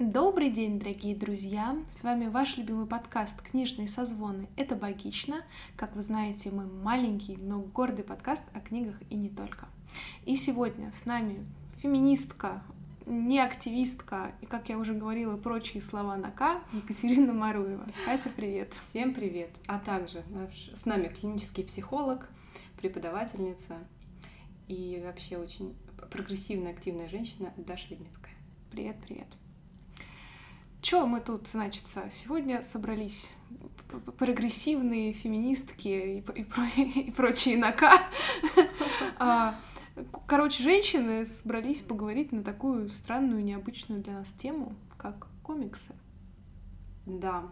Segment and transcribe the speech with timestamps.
[0.00, 1.76] Добрый день, дорогие друзья!
[1.86, 4.48] С вами ваш любимый подкаст «Книжные созвоны».
[4.56, 5.44] Это «Богично».
[5.76, 9.68] Как вы знаете, мы маленький, но гордый подкаст о книгах и не только.
[10.24, 11.44] И сегодня с нами
[11.82, 12.62] феминистка,
[13.04, 17.86] не активистка и, как я уже говорила, прочие слова на «К» Екатерина Маруева.
[18.06, 18.72] Катя, привет!
[18.72, 19.50] Всем привет!
[19.66, 22.26] А также наш, с нами клинический психолог,
[22.80, 23.76] преподавательница
[24.66, 25.76] и вообще очень
[26.10, 28.32] прогрессивная, активная женщина Даша Ведмицкая.
[28.70, 29.39] Привет, привет!
[30.82, 33.34] Чё мы тут, значит, сегодня собрались
[34.18, 38.02] прогрессивные феминистки и, и, и прочие нака.
[39.22, 39.60] А,
[40.26, 45.94] короче, женщины собрались поговорить на такую странную, необычную для нас тему, как комиксы.
[47.04, 47.44] Да.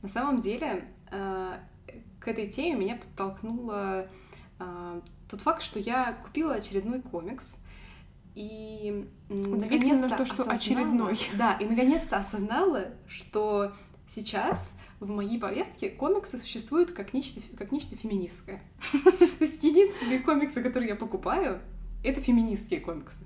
[0.00, 1.58] На самом деле, э,
[2.20, 4.08] к этой теме меня подтолкнуло
[4.60, 7.56] э, тот факт, что я купила очередной комикс—
[8.34, 11.18] и наконец-то то, что осознала, очередной.
[11.38, 13.72] Да, и наконец-то осознала, что
[14.08, 18.62] сейчас в моей повестке комиксы существуют как нечто, как нечто феминистское.
[18.92, 21.60] То есть единственные комиксы, которые я покупаю,
[22.02, 23.22] это феминистские комиксы.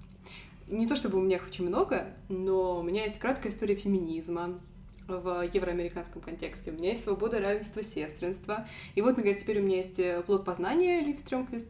[0.66, 4.61] Не то чтобы у меня их очень много, но у меня есть краткая история феминизма
[5.06, 6.70] в евроамериканском контексте.
[6.70, 8.66] У меня есть свобода, равенство, сестринство.
[8.94, 11.68] И вот, наконец, теперь у меня есть э, плод познания Лив Стрёмквист.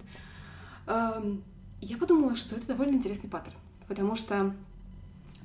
[1.80, 4.54] Я подумала, что это довольно интересный паттерн, потому что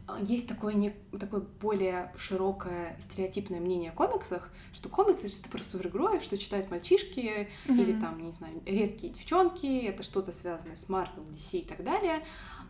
[0.05, 5.63] а, есть такое, не, такое более широкое стереотипное мнение о комиксах, что комиксы— что-то про
[5.63, 7.81] супергероев, что читают мальчишки, mm-hmm.
[7.81, 12.25] или там, не знаю, редкие девчонки, это что-то связанное с Marvel, DC и так далее.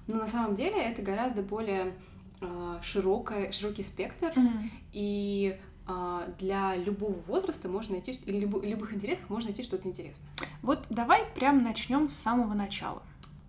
[0.06, 1.94] Но на самом деле это гораздо более
[2.42, 4.70] э, широкое, широкий спектр, mm-hmm.
[4.92, 10.30] и э, для любого возраста можно найти, или люб, любых интересов можно найти что-то интересное.
[10.62, 13.02] Вот давай прям начнем с самого начала.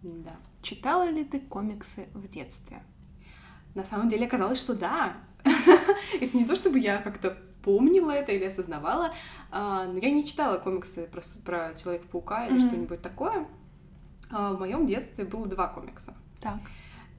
[0.04, 0.36] Да.
[0.62, 2.82] Читала ли ты комиксы в детстве?
[3.74, 5.16] На самом деле оказалось, что да.
[6.20, 9.10] Это не то, чтобы я как-то помнила это или осознавала,
[9.50, 13.46] а, но я не читала комиксы про, про Человека-паука или что-нибудь такое.
[14.30, 16.14] А, в моем детстве было два комикса.
[16.40, 16.60] Так.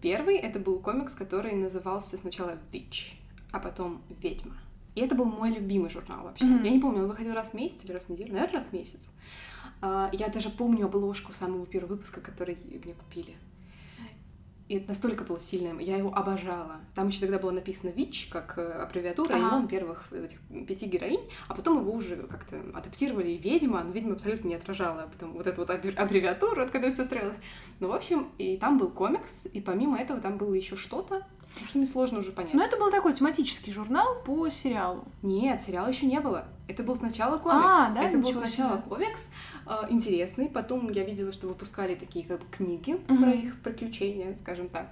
[0.01, 3.15] Первый это был комикс, который назывался сначала Witch,
[3.51, 4.55] а потом Ведьма.
[4.95, 6.45] И это был мой любимый журнал вообще.
[6.45, 6.63] Mm-hmm.
[6.63, 8.73] Я не помню, он выходил раз в месяц или раз в неделю, наверное, раз в
[8.73, 9.09] месяц.
[9.81, 13.35] А, я даже помню обложку самого первого выпуска, который мне купили.
[14.67, 16.77] И это настолько было сильным, я его обожала.
[16.95, 19.49] Там еще тогда было написано ВИЧ как э, аббревиатура, ага.
[19.49, 23.91] и он первых этих пяти героинь, а потом его уже как-то адаптировали и ведьма, но
[23.91, 27.37] ведьма абсолютно не отражала потом вот эту вот аббревиатуру, от которой все строилось.
[27.79, 31.21] Ну, в общем, и там был комикс, и помимо этого там было еще что-то,
[31.67, 32.53] что мне сложно уже понять.
[32.53, 35.05] Но это был такой тематический журнал по сериалу.
[35.21, 36.45] Нет, сериала еще не было.
[36.67, 37.65] Это был сначала комикс.
[37.65, 38.89] А, да, это был сначала себе.
[38.89, 39.29] комикс
[39.67, 40.49] э, интересный.
[40.49, 43.21] Потом я видела, что выпускали такие как бы книги uh-huh.
[43.21, 44.89] про их приключения, скажем так.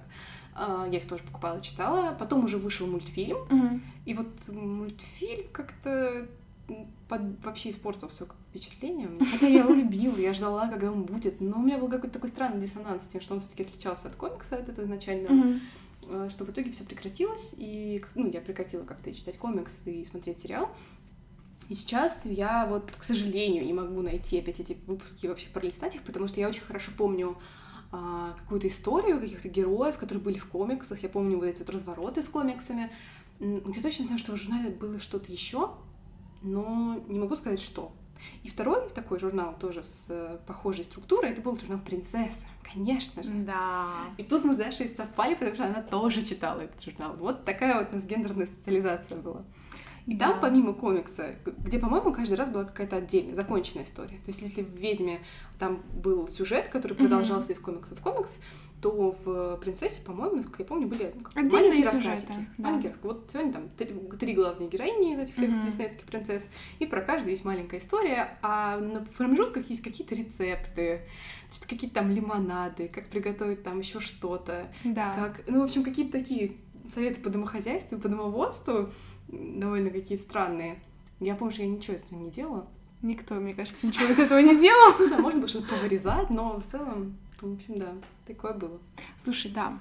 [0.56, 2.14] Э, я их тоже покупала, читала.
[2.18, 3.38] Потом уже вышел мультфильм.
[3.48, 3.80] Uh-huh.
[4.06, 6.28] И вот мультфильм как-то
[7.08, 9.10] под, вообще испортил все впечатление.
[9.32, 11.40] Хотя я его любила, я ждала, когда он будет.
[11.40, 14.16] Но у меня был какой-то такой странный диссонанс с тем, что он все-таки отличался от
[14.16, 15.32] комикса, от этого изначального.
[15.32, 15.60] Uh-huh.
[16.08, 20.40] Э, что в итоге все прекратилось, и ну, я прекратила как-то читать комикс и смотреть
[20.40, 20.70] сериал.
[21.68, 26.02] И сейчас я вот, к сожалению, не могу найти опять эти выпуски вообще пролистать их,
[26.02, 27.38] потому что я очень хорошо помню
[27.90, 31.02] а, какую-то историю каких-то героев, которые были в комиксах.
[31.02, 32.90] Я помню вот эти вот развороты с комиксами.
[33.40, 35.70] Я точно знаю, что в журнале было что-то еще,
[36.42, 37.92] но не могу сказать, что.
[38.42, 43.30] И второй такой журнал тоже с э, похожей структурой, это был журнал «Принцесса», конечно же.
[43.30, 43.92] Да.
[44.18, 47.14] И тут мы с Дашей совпали, потому что она тоже читала этот журнал.
[47.16, 49.44] Вот такая вот у нас гендерная социализация была.
[50.06, 50.32] И да.
[50.32, 54.18] там, помимо комикса, где, по-моему, каждый раз была какая-то отдельная, законченная история.
[54.18, 55.20] То есть, если в «Ведьме»
[55.58, 57.54] там был сюжет, который продолжался mm-hmm.
[57.54, 58.36] из комикса в комикс,
[58.84, 62.46] то в «Принцессе», по-моему, насколько я помню, были маленькие рассказики.
[62.58, 62.68] Да.
[62.68, 65.64] Маленькие Вот сегодня там три, три главные героини из этих mm-hmm.
[65.64, 66.46] диснейских принцесс,
[66.80, 71.00] и про каждую есть маленькая история, а на промежутках есть какие-то рецепты,
[71.50, 74.70] что какие-то там лимонады, как приготовить там еще что-то.
[74.84, 75.14] Да.
[75.14, 76.52] Как, ну, в общем, какие-то такие
[76.86, 78.90] советы по домохозяйству, по домоводству,
[79.28, 80.78] довольно какие-то странные.
[81.20, 82.68] Я помню, что я ничего из этого не делала.
[83.00, 84.92] Никто, мне кажется, ничего из этого не делал.
[84.98, 87.16] Ну да, можно было что-то повырезать, но в целом,
[87.50, 87.92] в общем, да,
[88.26, 88.78] такое было.
[89.16, 89.78] Слушай, да,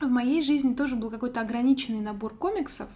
[0.00, 2.88] в моей жизни тоже был какой-то ограниченный набор комиксов,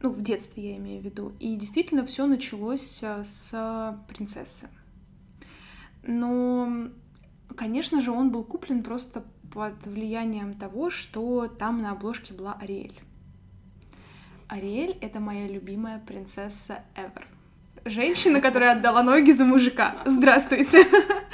[0.00, 4.68] ну, в детстве я имею в виду, и действительно все началось э, с принцессы.
[6.02, 6.88] Но,
[7.56, 9.22] конечно же, он был куплен просто
[9.52, 12.98] под влиянием того, что там на обложке была Ариэль.
[14.48, 17.24] Ариэль— это моя любимая принцесса ever.
[17.84, 19.96] Женщина, которая отдала ноги за мужика.
[20.04, 20.84] Здравствуйте.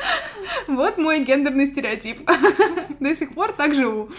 [0.67, 2.29] Вот мой гендерный стереотип.
[3.01, 4.11] До сих пор так живу.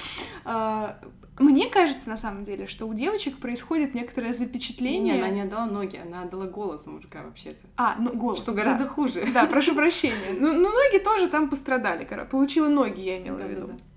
[0.45, 0.99] А,
[1.37, 5.15] Мне кажется, на самом деле, что у девочек происходит некоторое запечатление.
[5.15, 7.65] Не, она не отдала ноги, она отдала голос мужика вообще-то.
[7.77, 8.39] А, ну голос.
[8.39, 8.63] Что да.
[8.63, 9.25] гораздо хуже.
[9.33, 10.35] Да, прошу прощения.
[10.37, 12.29] Ну, ну, ноги тоже там пострадали, короче.
[12.29, 13.67] Получила ноги, я имела в виду.
[13.67, 13.88] Да-да-да.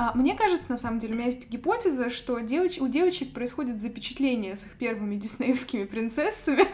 [0.00, 2.78] А, мне кажется, на самом деле, у меня есть гипотеза, что девоч...
[2.78, 6.64] у девочек происходит запечатление с их первыми диснеевскими принцессами.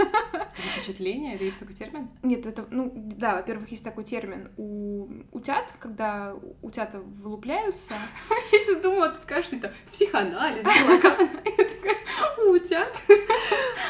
[0.76, 2.10] Запечатление, это есть такой термин?
[2.22, 7.94] Нет, это, ну, да, во-первых, есть такой термин у утят, когда утята вылупляются.
[8.52, 10.66] Я сейчас думала, ты скажешь, что это психоанализ,
[12.46, 13.00] утят.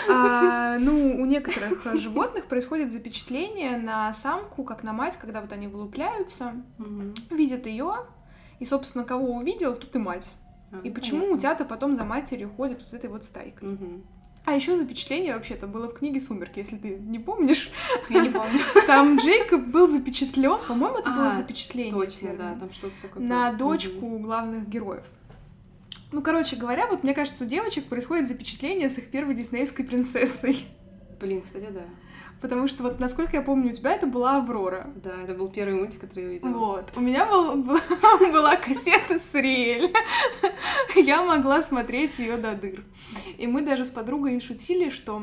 [0.09, 5.67] А, ну, у некоторых животных происходит запечатление на самку, как на мать, когда вот они
[5.67, 6.55] вылупляются,
[7.31, 8.07] видят ее,
[8.61, 10.33] и, собственно, кого увидел, тут и мать.
[10.73, 11.37] А, И почему понятно.
[11.37, 13.69] утята потом за матерью ходят вот этой вот стайкой.
[13.69, 14.05] Мгм.
[14.47, 17.71] А еще запечатление вообще-то было в книге «Сумерки», если ты не помнишь.
[18.11, 18.61] Я не помню.
[18.87, 21.93] Там Джейкоб был запечатлен, по-моему, это было А, запечатление.
[21.95, 23.59] Точно, да, там что-то такое На было.
[23.59, 25.05] дочку главных героев.
[26.13, 30.67] Ну, короче говоря, вот мне кажется, у девочек происходит запечатление с их первой диснеевской принцессой.
[31.21, 31.81] Блин, кстати, да.
[32.45, 34.89] Потому что вот, насколько я помню, у тебя это была Аврора.
[35.03, 36.51] Да, это был первый мультик, который я увидела.
[36.51, 36.93] Вот.
[36.95, 37.81] У меня был, была,
[38.21, 39.91] была кассета с Риэль.
[40.95, 42.85] Я могла смотреть ее до дыр.
[43.39, 45.23] И мы даже с подругой шутили, что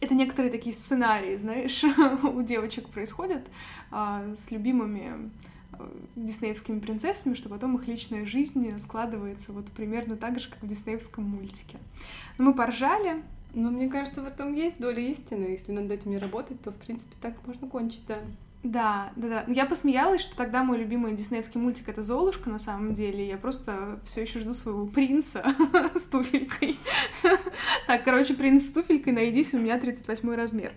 [0.00, 1.84] это некоторые такие сценарии, знаешь,
[2.22, 3.46] у девочек происходят
[3.90, 5.30] а, с любимыми
[5.74, 10.66] а, диснеевскими принцессами, что потом их личная жизнь складывается вот примерно так же, как в
[10.66, 11.76] диснеевском мультике.
[12.38, 13.22] Но мы поржали,
[13.54, 15.44] Но мне кажется, в этом есть доля истины.
[15.44, 18.18] Если над этим работать, то, в принципе, так можно кончить, да.
[18.62, 19.44] Да, да, да.
[19.52, 23.26] Я посмеялась, что тогда мой любимый диснеевский мультик это Золушка на самом деле.
[23.26, 25.44] Я просто все еще жду своего принца
[25.94, 26.78] с туфелькой.
[27.88, 30.72] Так, короче, принц с туфелькой, найдись, у меня 38 размер.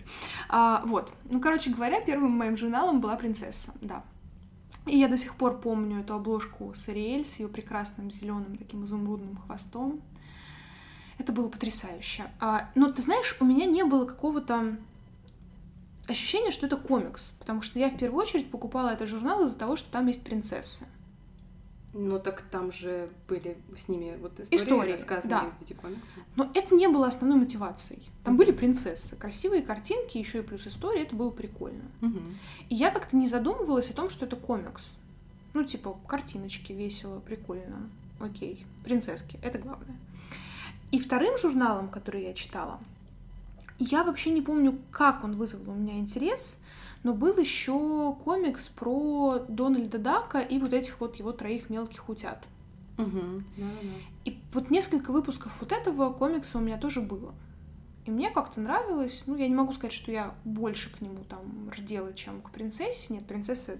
[0.48, 1.12] А, вот.
[1.30, 4.04] Ну, короче говоря, первым моим журналом была принцесса, да.
[4.86, 8.84] И я до сих пор помню эту обложку с Ариэль, с ее прекрасным зеленым таким
[8.84, 10.00] изумрудным хвостом.
[11.18, 12.30] Это было потрясающе.
[12.40, 14.76] А, но ты знаешь, у меня не было какого-то
[16.08, 19.76] ощущение, что это комикс, потому что я в первую очередь покупала этот журнал из-за того,
[19.76, 20.86] что там есть принцессы.
[21.98, 25.50] Ну так там же были с ними вот истории, Истории, рассказаны да.
[25.56, 26.12] в виде комикса.
[26.36, 28.02] Но это не было основной мотивацией.
[28.22, 31.84] Там были принцессы, красивые картинки, еще и плюс история, это было прикольно.
[32.02, 32.36] Мгм.
[32.68, 34.96] И я как-то не задумывалась о том, что это комикс.
[35.54, 37.88] Ну, типа, картиночки, весело, прикольно,
[38.20, 39.96] окей, принцесски, это главное.
[40.90, 42.78] И вторым журналом, который я читала,
[43.78, 46.58] я вообще не помню, как он вызвал у меня интерес,
[47.02, 52.44] но был еще комикс про Дональда Дака и вот этих вот его троих мелких утят.
[52.96, 53.88] Да-да-да.
[54.24, 57.34] И вот несколько выпусков вот этого комикса у меня тоже было.
[58.06, 59.24] И мне как-то нравилось.
[59.26, 63.12] Ну, я не могу сказать, что я больше к нему там рдела, чем к принцессе.
[63.12, 63.78] Нет, принцесса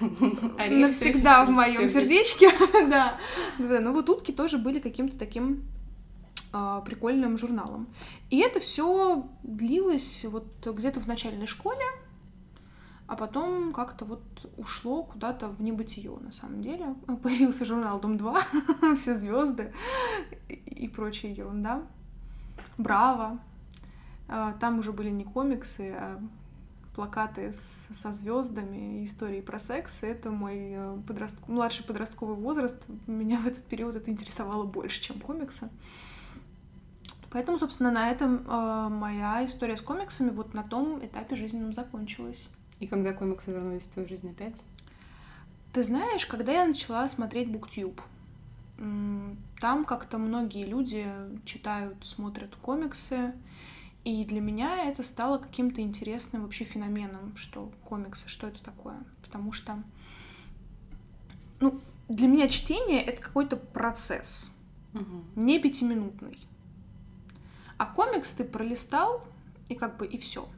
[0.00, 2.50] Навсегда в моем сердечке.
[2.88, 3.18] да.
[3.58, 3.80] да.
[3.80, 5.64] Но вот утки тоже были каким-то таким
[6.52, 7.86] а, прикольным журналом.
[8.30, 11.84] И это все длилось вот где-то в начальной школе,
[13.06, 14.22] а потом как-то вот
[14.56, 16.94] ушло куда-то в небытие, на самом деле.
[17.22, 18.42] Появился журнал Дом 2,
[18.96, 19.72] все звезды
[20.48, 21.82] и прочая ерунда.
[22.78, 23.38] Браво.
[24.28, 26.20] А, Там уже были не комиксы, а
[26.96, 30.02] плакаты с- со звездами, истории про секс.
[30.02, 32.82] Это мой э, подрост- младший подростковый возраст.
[33.06, 35.68] Меня в этот период это интересовало больше, чем комиксы.
[37.30, 42.48] Поэтому, собственно, на этом э, моя история с комиксами вот на том этапе жизненном закончилась.
[42.80, 44.62] И когда комиксы вернулись в твою жизнь опять?
[45.74, 48.00] Ты знаешь, когда я начала смотреть BookTube,
[48.78, 51.06] м, там как-то многие люди
[51.44, 53.34] читают, смотрят комиксы,
[54.06, 59.02] и для меня это стало каким-то интересным вообще феноменом, что комиксы, что это такое.
[59.20, 59.82] Потому что,
[61.58, 64.52] ну, для меня чтение— это какой-то процесс,
[64.92, 65.24] Мгм.
[65.34, 66.38] не пятиминутный.
[67.78, 69.26] А комикс ты пролистал,
[69.68, 70.48] и как бы и все.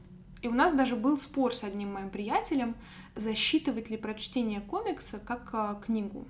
[0.43, 2.77] И у нас даже был спор с одним моим приятелем,
[3.17, 6.27] засчитывать ли прочтение комикса как а, книгу.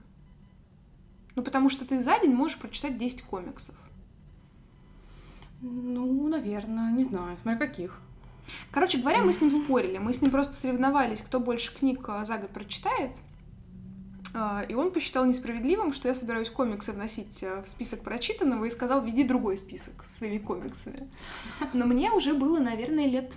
[1.35, 3.75] Ну, потому что ты за день можешь прочитать 10 комиксов.
[5.61, 8.01] Ну, наверное, не знаю, смотря каких.
[8.71, 9.99] Короче говоря, мы с ним спорили.
[9.99, 13.13] Мы с ним просто соревновались, кто больше книг а, за год прочитает.
[14.35, 18.71] А, И он посчитал несправедливым, что я собираюсь комиксы вносить а, в список прочитанного и
[18.71, 21.09] сказал, веди другой список с своими комиксами.
[21.73, 23.35] Но мне уже было, наверное, лет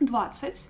[0.00, 0.68] 20.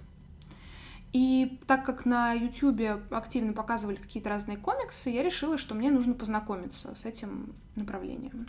[1.19, 6.15] И так как на Ютубе активно показывали какие-то разные комиксы, я решила, что мне нужно
[6.15, 8.47] познакомиться с этим направлением.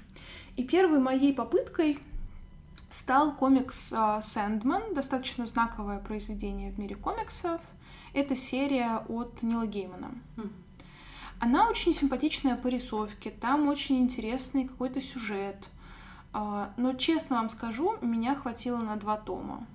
[0.56, 1.98] И первой моей попыткой
[2.92, 7.60] стал комикс а, «Сэндман», достаточно знаковое произведение в мире комиксов.
[8.14, 10.12] Это серия от Нила Геймана.
[10.38, 10.54] Мгм.
[11.40, 15.70] Она очень симпатичная по рисовке, там очень интересный какой-то сюжет.
[16.34, 19.66] А, но, честно вам скажу, меня хватило на два тома.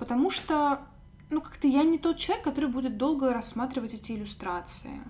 [0.00, 0.80] Потому что,
[1.30, 5.00] ну, как-то я не тот человек, который будет долго рассматривать эти иллюстрации.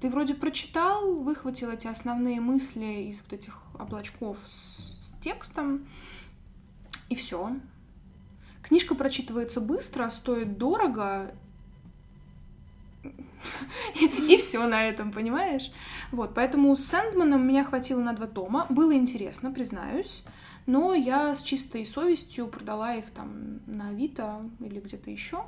[0.00, 5.86] Ты вроде прочитал, выхватил эти основные мысли из вот этих облачков с текстом,
[7.08, 7.56] и все.
[8.62, 11.32] Книжка прочитывается быстро, стоит дорого,
[14.28, 15.70] и все на этом, понимаешь?
[16.10, 18.66] Вот, поэтому с Сэндманом меня хватило на два тома.
[18.68, 20.22] Было интересно, признаюсь.
[20.66, 25.44] Но я с чистой совестью продала их там на Авито или где-то еще,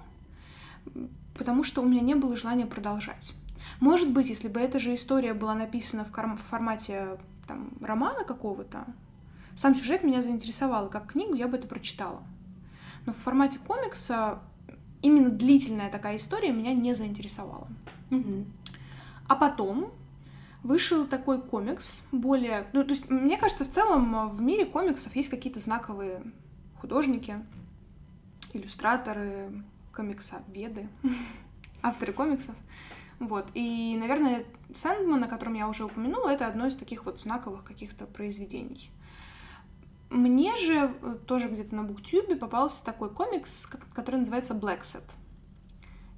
[1.37, 3.33] потому что у меня не было желания продолжать.
[3.80, 8.87] Может быть, если бы эта же история была написана в, формате там, романа какого-то,
[9.54, 12.23] сам сюжет меня заинтересовал, как книгу я бы это прочитала.
[13.06, 14.40] Но в формате комикса
[15.02, 17.68] именно длительная такая история меня не заинтересовала.
[18.11, 18.44] Угу.
[19.28, 19.92] А потом
[20.64, 22.66] вышел такой комикс, более...
[22.73, 26.23] Ну, то есть, мне кажется, в целом в мире комиксов есть какие-то знаковые
[26.80, 27.37] художники,
[28.52, 30.88] иллюстраторы, комиксоведы,
[31.83, 32.56] авторы комиксов.
[33.21, 33.47] Вот.
[33.54, 34.44] И, наверное,
[34.75, 38.90] Сэндман, о котором я уже упомянула, это одно из таких вот знаковых каких-то произведений.
[40.11, 45.04] Мне же э, тоже где-то на Буктюбе попался такой комикс, который называется Black Set.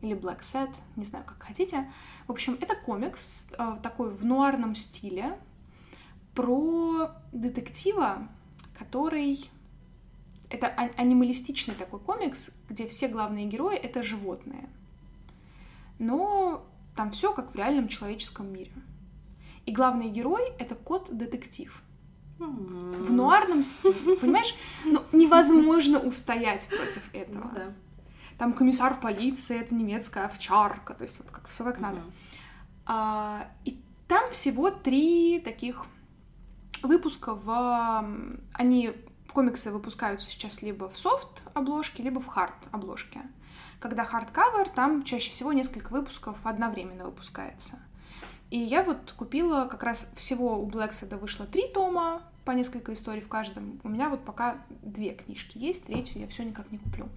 [0.03, 1.91] Или Black Set, не знаю, как хотите.
[2.27, 5.39] В общем, это комикс э, такой в нуарном стиле
[6.35, 8.29] про детектива,
[8.79, 9.51] который...
[10.49, 14.69] Это анималистичный такой комикс, где все главные герои— это животные.
[15.99, 16.65] Но
[16.95, 18.71] там все как в реальном человеческом мире.
[19.65, 21.83] И главный герой— это кот-детектив—
[22.39, 24.55] в нуарном стиле, понимаешь?
[24.85, 27.45] Ну, невозможно устоять против этого.
[27.45, 27.73] Ну, да.
[28.39, 32.01] Там комиссар полиции, это немецкая овчарка, то есть вот как все как надо.
[32.85, 35.87] А, и там всего три таких
[36.83, 38.05] выпуска в...
[38.53, 38.93] Они,
[39.33, 43.21] комиксы выпускаются сейчас либо в софт обложке, либо в hard обложке.
[43.81, 47.79] Когда hardcover, там чаще всего несколько выпусков одновременно выпускается.
[48.51, 53.21] И я вот купила как раз всего у Блэкседа вышло три тома, по несколько историй
[53.21, 53.81] в каждом.
[53.83, 57.09] У меня вот пока две книжки есть, третью я все никак не куплю.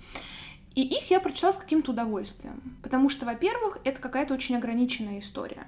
[0.80, 5.68] И их я прочитала с каким-то удовольствием, потому что, во-первых, это какая-то очень ограниченная история.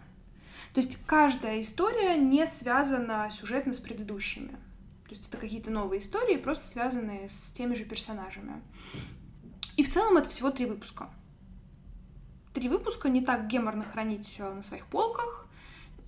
[0.74, 4.52] То есть каждая история не связана сюжетно с предыдущими.
[4.52, 8.62] То есть это какие-то новые истории, просто связанные с теми же персонажами.
[9.76, 11.10] И в целом это всего три выпуска.
[12.54, 15.46] Три выпуска не так геморно хранить э, на своих полках,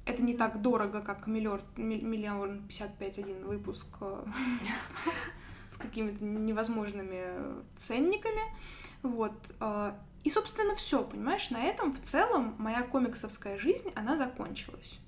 [0.06, 4.26] это не так дорого, как миллион, миллион 55 один выпуск э,
[5.70, 7.26] с какими-то невозможными
[7.76, 8.44] ценниками.
[9.04, 9.34] Вот.
[9.60, 9.94] Э,
[10.24, 15.00] и, собственно, все, понимаешь, на этом в целом моя комиксовская жизнь, она закончилась.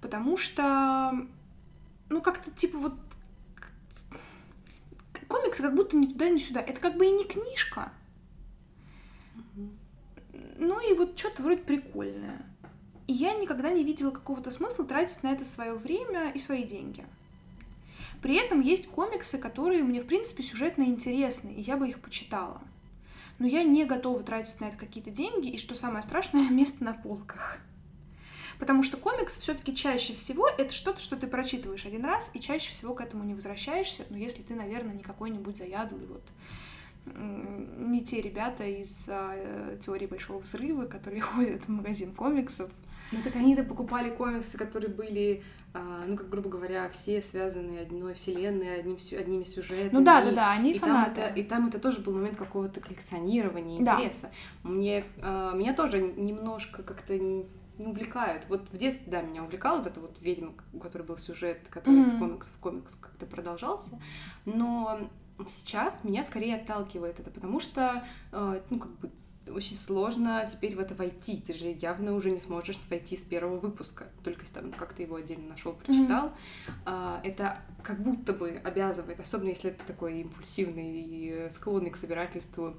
[0.00, 1.12] Потому что,
[2.08, 2.94] ну, как-то типа вот
[5.28, 6.60] комиксы как будто ни туда, ни сюда.
[6.60, 7.92] Это как бы и не книжка.
[10.58, 12.44] Ну и вот что-то вроде прикольное.
[13.06, 17.06] И я никогда не видела какого-то смысла тратить на это свое время и свои деньги.
[18.22, 22.60] При этом есть комиксы, которые мне, в принципе, сюжетно интересны, и я бы их почитала.
[23.38, 26.94] Но я не готова тратить на это какие-то деньги, и, что самое страшное, место на
[26.94, 27.58] полках.
[28.58, 32.70] Потому что комикс все-таки чаще всего это что-то, что ты прочитываешь один раз, и чаще
[32.70, 36.22] всего к этому не возвращаешься, но если ты, наверное, не какой-нибудь заядлый вот
[37.14, 42.68] не те ребята из а, теории большого взрыва, которые ходят в магазин комиксов
[43.12, 45.42] ну так они-то покупали комиксы, которые были,
[46.06, 49.90] ну как грубо говоря, все связаны одной вселенной, одним, одними сюжетами.
[49.92, 51.14] Ну да, да, да, они и фанаты.
[51.14, 54.30] Там это, и там это тоже был момент какого-то коллекционирования, интереса.
[54.62, 54.70] Да.
[54.70, 57.46] Мне, а, меня тоже немножко как-то ну,
[57.78, 58.46] увлекают.
[58.48, 62.00] Вот в детстве, да, меня увлекал вот это вот ведьма, у которой был сюжет, который
[62.00, 62.16] mm-hmm.
[62.16, 64.00] с комикс в комикс как-то продолжался.
[64.44, 64.98] Но
[65.46, 69.10] сейчас меня скорее отталкивает это, потому что, а, ну, как бы
[69.48, 71.42] очень сложно теперь в это войти.
[71.44, 75.02] Ты же явно уже не сможешь войти с первого выпуска, только если там как ты
[75.02, 76.32] его отдельно нашел, прочитал.
[76.84, 77.20] Mm-hmm.
[77.24, 82.76] Это как будто бы обязывает, особенно если ты такой импульсивный и склонный к собирательству,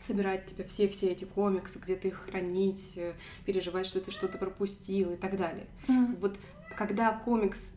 [0.00, 5.16] собирать тебя все-все эти комиксы, где-то их хранить, э, переживать, что ты что-то пропустил и
[5.16, 5.66] так далее.
[5.88, 6.16] Mm-hmm.
[6.16, 6.38] Вот
[6.76, 7.74] когда комикс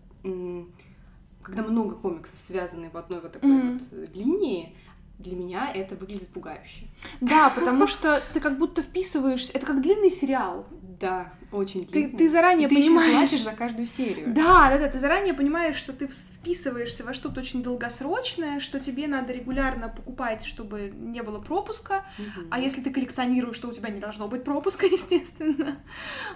[1.41, 4.00] когда много комиксов связаны в одной вот такой mm-hmm.
[4.00, 4.74] вот линии,
[5.20, 6.88] для меня это выглядит пугающе.
[7.22, 10.65] Да, потому что ты как будто вписываешься, это как длинный сериал.
[11.00, 12.17] Да, очень Ты, длинный.
[12.17, 13.12] ты заранее И ты понимаешь...
[13.29, 14.34] платишь за каждую серию.
[14.34, 19.08] Да, да, да, ты заранее понимаешь, что ты вписываешься во что-то очень долгосрочное, что тебе
[19.08, 22.48] надо регулярно покупать, чтобы не было пропуска, Мгм.
[22.51, 25.77] а если ты коллекционируешь, то у тебя не должно быть пропуска, естественно.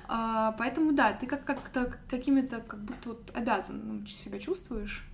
[0.08, 5.08] А, поэтому да, ты как как-то какими-то как будто вот обязан себя чувствуешь.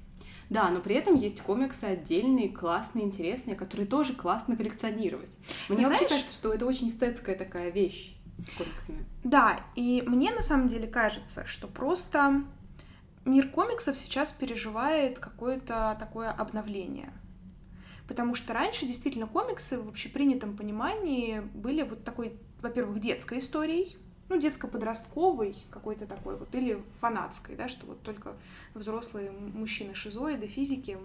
[0.53, 5.38] Да, но при этом есть комиксы отдельные, классные, интересные, которые тоже классно коллекционировать.
[5.67, 9.03] Мне Ты вообще знаешь- кажется, что это очень эстетская такая вещь с комиксами.
[9.24, 12.43] Да, и мне на самом деле кажется, что просто
[13.25, 17.12] мир комиксов сейчас переживает какое-то такое обновление.
[18.07, 23.98] Потому что раньше действительно комиксы в общепринятом понимании были вот такой, во-первых, детской историей,
[24.30, 28.34] ну, детско-подростковой какой-то такой вот, или фанатской, да, что вот только
[28.74, 30.98] взрослые мужчины-шизоиды, физики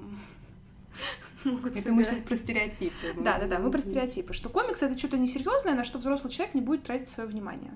[1.45, 2.95] могут Это мы сейчас про стереотипы.
[3.21, 6.55] Да, да, да, мы про стереотипы, что комикс это что-то несерьезное, на что взрослый человек
[6.55, 7.73] не будет тратить свое внимание.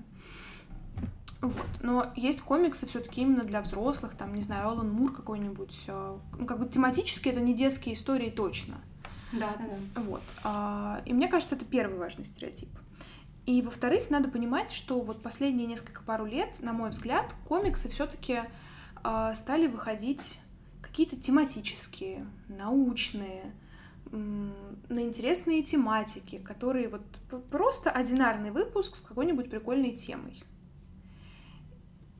[1.41, 1.67] Вот.
[1.81, 5.83] Но есть комиксы все-таки именно для взрослых, там, не знаю, Алан Мур какой-нибудь.
[5.87, 8.75] э, Ну, как бы тематически это не детские истории точно.
[9.33, 10.01] Да, да, да.
[10.01, 10.21] Вот.
[10.45, 12.69] А, И мне кажется, это первый важный стереотип.
[13.45, 18.43] И, во-вторых, надо понимать, что вот последние несколько пару лет, на мой взгляд, комиксы все-таки
[19.35, 20.39] стали выходить
[20.81, 23.53] какие-то тематические, научные,
[24.11, 27.01] на интересные тематики, которые вот
[27.49, 30.41] просто одинарный выпуск с какой-нибудь прикольной темой.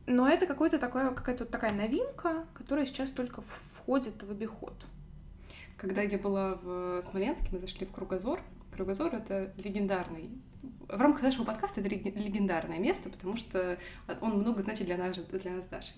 [0.06, 4.74] Но это какой-то такой, какая-то вот такая новинка, которая сейчас только входит в обиход.
[5.78, 8.42] Когда я была в Смоленске, мы зашли в Кругозор.
[8.76, 10.30] Кругозор— это легендарный...
[10.88, 13.78] В рамках нашего подкаста это лег- легендарное место, потому что
[14.22, 15.96] он много значит для нас, для нас с Дашей.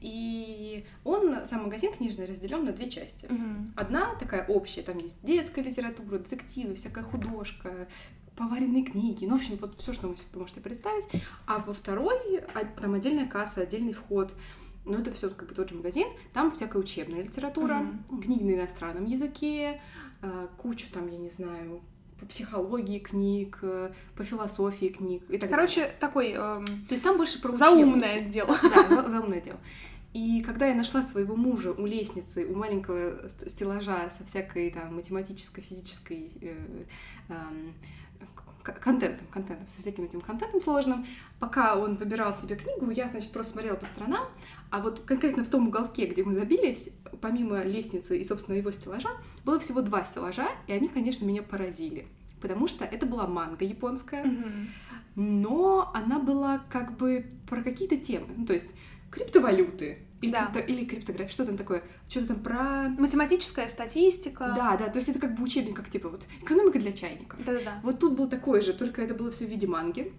[0.00, 3.28] И он, сам магазин книжный, разделен на две части.
[3.76, 7.86] Одна такая общая, там есть детская литература, детективы, всякая художка,
[8.36, 11.06] поваренные книги, ну, в общем, вот все, что вы себе можете представить.
[11.46, 14.32] А во второй, а, там отдельная касса, отдельный вход,
[14.86, 18.22] ну, это все как бы тот же магазин, там всякая учебная литература, Мгм.
[18.22, 19.82] книги на иностранном языке,
[20.22, 21.82] э, кучу там, я не знаю,
[22.20, 26.82] по психологии книг, э, по философии книг и так Короче, такой эм, далее.
[26.88, 28.32] То есть там больше про заумное учебники.
[28.32, 28.56] дело.
[28.62, 29.58] Да, за- заумное дело.
[30.12, 34.96] И когда я нашла своего мужа у лестницы, у маленького ст- стеллажа со всякой там
[34.96, 36.84] математической, физической э,
[37.28, 37.74] эм,
[38.62, 41.06] контентом, контентом, со всяким этим контентом сложным,
[41.38, 44.26] пока он выбирал себе книгу, я, значит, просто смотрела по сторонам,
[44.70, 49.10] а вот конкретно в том уголке, где мы забились, помимо лестницы и, собственно, его стеллажа,
[49.44, 52.06] было всего два стеллажа, и они, конечно, меня поразили.
[52.40, 54.68] Потому что это была манга японская, Мгм.
[55.16, 58.28] но она была как бы про какие-то темы.
[58.36, 58.74] Ну, то есть
[59.10, 60.50] криптовалюты или, Да.
[60.52, 61.82] крипто- или криптография, что там такое?
[62.08, 62.88] Что-то там про...
[62.98, 64.52] Математическая статистика.
[64.56, 67.44] Да, да, то есть это как бы учебник, как типа вот экономика для чайников.
[67.44, 67.80] Да-да-да.
[67.82, 70.12] Вот тут был такой же, только это было все в виде манги.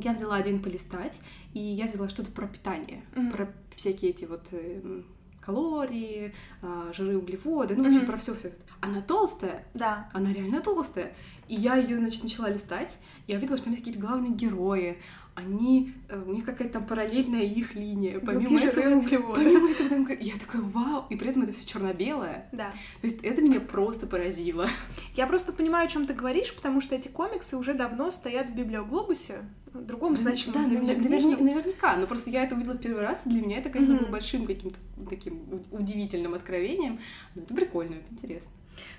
[0.00, 1.20] Я взяла один полистать,
[1.52, 3.30] и я взяла что-то про питание, Мгм.
[3.32, 5.04] про всякие эти вот э, м,
[5.40, 8.06] калории, а, жиры, углеводы, ну, в общем, Мгм.
[8.06, 8.52] про все все.
[8.80, 10.08] Она толстая, Да.
[10.12, 11.12] она реально толстая.
[11.48, 14.98] И я ее, значит, начала листать, и я увидела, что там есть какие-то главные герои.
[15.34, 18.20] Они, э, у них какая-то там параллельная их линия.
[18.20, 19.40] Помимо Белки, жиры, этого, углеводы.
[19.42, 22.48] помимо этого, я такая, вау, и при этом это все черно-белое.
[22.52, 22.70] Да.
[23.00, 24.66] То есть это меня просто поразило.
[25.14, 28.54] Я просто понимаю, о чем ты говоришь, потому что эти комиксы уже давно стоят в
[28.54, 29.38] библиоглобусе,
[29.72, 31.44] в другом значимом да, для меня навер- книжном.
[31.46, 31.96] наверняка.
[31.96, 34.46] Но просто я это увидела в первый раз, и для меня это, конечно, было большим
[34.46, 36.98] каким-то таким удивительным откровением.
[37.34, 38.50] Но это прикольно, это интересно.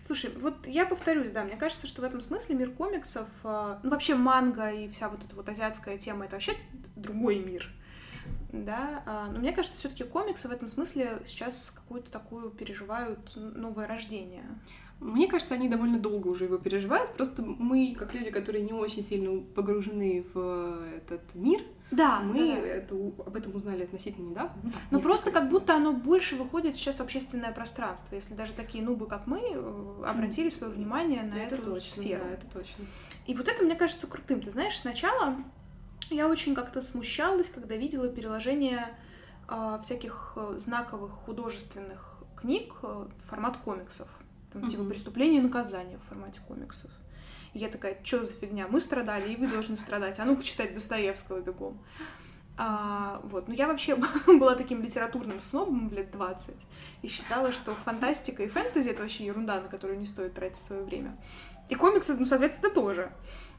[0.03, 3.89] Слушай, вот я повторюсь, да, мне кажется, что в этом смысле мир комиксов, э, ну
[3.89, 6.55] вообще манга и вся вот эта вот азиатская тема, это вообще
[6.95, 7.69] другой мир.
[8.51, 13.87] Да, а, но мне кажется, все-таки комиксы в этом смысле сейчас какую-то такую переживают новое
[13.87, 14.43] рождение.
[14.99, 17.13] Мне кажется, они довольно долго уже его переживают.
[17.15, 21.61] Просто мы, как люди, которые не очень сильно погружены в этот мир,
[21.95, 24.53] Да, мы да, это об этом узнали относительно недавно.
[24.63, 28.53] Ну, Но несколько просто как будто оно больше выходит сейчас в общественное пространство, если даже
[28.53, 32.23] такие нубы, как мы, э, обратили свое внимание на это эту точно, сферу.
[32.23, 32.85] да, это точно.
[33.27, 34.41] И вот это мне кажется крутым.
[34.41, 35.35] Ты знаешь, сначала
[36.09, 38.87] я очень как-то смущалась, когда видела переложение
[39.47, 44.07] а, всяких э, знаковых художественных книг э, в формат комиксов.
[44.51, 44.83] Там типа.
[44.83, 46.91] «Преступление и наказание» в формате комиксов.
[47.53, 48.67] И я такая, что за фигня?
[48.67, 50.19] Мы страдали, и вы должны страдать.
[50.19, 51.79] А ну-ка читать Достоевского бегом.
[52.57, 53.47] А, вот.
[53.47, 53.95] Но я вообще
[54.27, 56.67] была таким литературным снобом в лет 20
[57.01, 60.83] и считала, что фантастика и фэнтези— это вообще ерунда, на которую не стоит тратить свое
[60.83, 61.17] время.
[61.69, 63.11] И комиксы, ну, соответственно, тоже.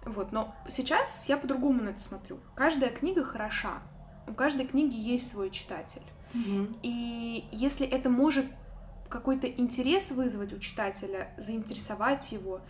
[0.04, 0.32] Вот.
[0.32, 2.38] Но сейчас я по-другому на это смотрю.
[2.54, 3.82] Каждая книга хороша.
[4.26, 6.02] У каждой книги есть свой читатель.
[6.82, 8.46] И если это может
[9.08, 12.60] какой-то интерес вызвать у читателя, заинтересовать его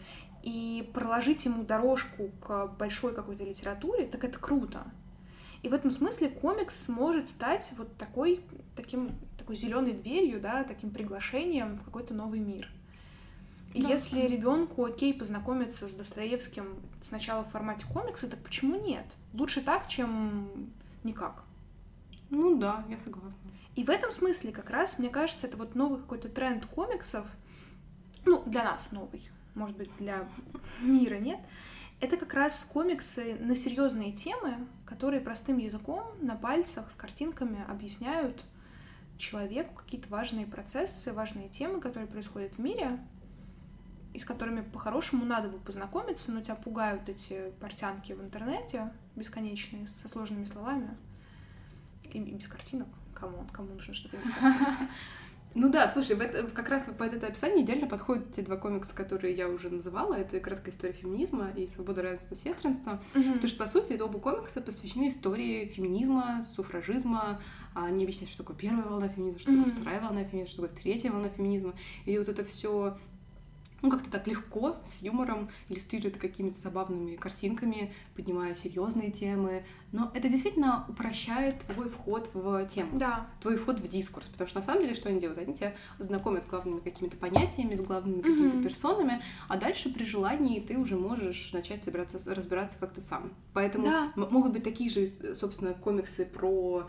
[0.44, 4.84] и проложить ему дорожку к большой какой-то литературе, так это круто.
[5.62, 8.42] И в этом смысле комикс может стать вот такой,
[8.76, 12.70] таким, такой зеленой дверью, да, таким приглашением в какой-то новый мир.
[13.72, 13.88] И Да.
[13.88, 19.06] если ребенку окей познакомиться с Достоевским сначала в формате комикса, так почему нет?
[19.32, 20.70] Лучше так, чем
[21.04, 21.42] никак.
[22.28, 23.50] Ну да, я согласна.
[23.76, 27.26] И в этом смысле как раз, мне кажется, это вот новый какой-то тренд комиксов,
[28.26, 29.22] ну, для нас новый,
[29.54, 30.28] может быть, для
[30.80, 31.38] мира нет,
[32.00, 38.44] это как раз комиксы на серьезные темы, которые простым языком, на пальцах, с картинками объясняют
[39.16, 42.98] человеку какие-то важные процессы, важные темы, которые происходят в мире,
[44.12, 49.86] и с которыми по-хорошему надо бы познакомиться, но тебя пугают эти портянки в интернете бесконечные,
[49.86, 50.96] со сложными словами
[52.04, 52.88] и без картинок.
[53.14, 54.78] Кому, кому нужно что-то без картинок?
[55.54, 58.92] Ну да, слушай, в это- как раз под это описание идеально подходят те два комикса,
[58.94, 60.14] которые я уже называла.
[60.14, 63.00] Это «Краткая история феминизма» и «Свобода, равенство, сестринство».
[63.12, 67.40] Потому что, по сути, оба комикса посвящены истории феминизма, суфражизма.
[67.74, 69.76] А, Они объясняют, что такое первая волна феминизма, что такое Мгм.
[69.76, 71.74] вторая волна феминизма, что такое третья волна феминизма.
[72.04, 72.96] И вот это все
[73.84, 79.62] ну, как-то так легко, с юмором, иллюстрирует какими-то забавными картинками, поднимая серьезные темы.
[79.92, 84.58] Но это действительно упрощает твой вход в тему Да, твой вход в дискурс, потому что
[84.58, 85.38] на самом деле что они делают?
[85.38, 90.60] Они тебя знакомят с главными какими-то понятиями, с главными какими-то персонами, а дальше при желании
[90.60, 93.34] ты уже можешь начать собираться, разбираться как-то сам.
[93.52, 94.12] Поэтому Да.
[94.16, 96.88] могут быть такие же, собственно, комиксы про,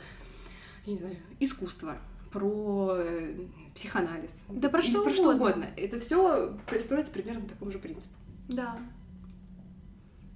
[0.86, 1.98] я не знаю, искусство,
[2.36, 4.44] про э, психоанализ.
[4.50, 5.68] Да про что про что угодно.
[5.68, 5.68] угодно.
[5.78, 8.14] Это все пристроится примерно по такому же принципу.
[8.50, 8.78] да.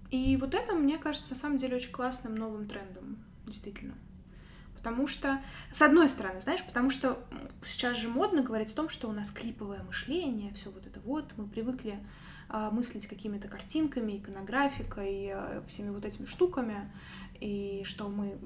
[0.10, 3.94] И вот это, мне кажется, на самом деле очень классным новым трендом, действительно.
[4.76, 5.40] Потому что,
[5.72, 7.20] с одной стороны, знаешь, потому что
[7.64, 11.34] сейчас же модно говорить о том, что у нас клиповое мышление, все вот это вот,
[11.38, 12.00] мы привыкли
[12.48, 16.92] а, мыслить какими-то картинками, иконографикой, а, всеми вот этими штуками,
[17.40, 18.40] и что мы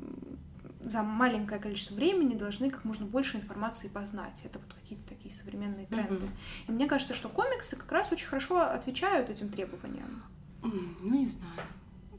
[0.83, 4.41] за маленькое количество времени должны как можно больше информации познать.
[4.45, 6.25] Это вот какие-то такие современные тренды.
[6.25, 6.29] Мгм.
[6.67, 10.23] И мне кажется, что комиксы как раз очень хорошо отвечают этим требованиям.
[10.63, 11.61] М, Ну, не знаю.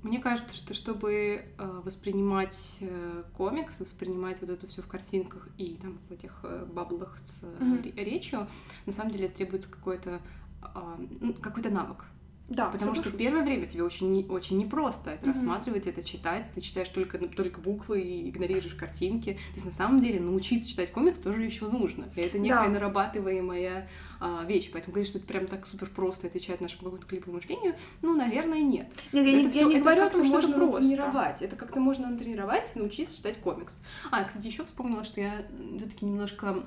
[0.03, 1.13] Мне кажется, что чтобы
[1.57, 6.67] э, воспринимать э, комикс, воспринимать вот это все в картинках и там в этих э,
[6.71, 8.47] баблах с ре- речью,
[8.85, 10.21] на самом деле требуется какой-то
[10.61, 10.99] а,
[11.43, 12.05] какой-то навык.
[12.47, 13.27] Да, Потому что соглашусь.
[13.27, 15.33] первое время тебе очень, не- очень непросто это Мгм.
[15.35, 16.47] рассматривать, это читать.
[16.55, 19.33] Ты читаешь только, только буквы и игнорируешь картинки.
[19.33, 22.05] То есть на самом деле научиться читать комикс тоже еще нужно.
[22.17, 22.69] И это некая Да.
[22.69, 23.89] нарабатываемая
[24.21, 24.71] а, вещь.
[24.73, 28.61] Поэтому говорить, что это прям так супер просто отвечает нашему какому-то клиповому мышлению, ну, наверное,
[28.63, 28.89] нет.
[29.13, 30.81] Нет, я, не- Это я всё- не это говорю о как-то том, что можно просто.
[30.83, 31.43] натренировать.
[31.43, 33.79] Это как-то можно натренировать, научиться читать комикс.
[34.11, 35.43] А, кстати, еще вспомнила, что я
[35.79, 36.63] все-таки немножко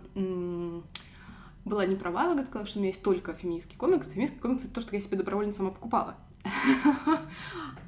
[1.67, 4.09] была не права, когда сказала, что у меня есть только феминистский комикс.
[4.11, 6.15] Феминистский комикс это то, что я себе добровольно сама покупала.